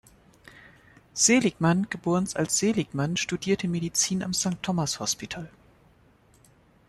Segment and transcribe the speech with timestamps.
[1.13, 5.47] Seligman, geboren als Seligmann, studierte Medizin am St Thomas’ Hospital.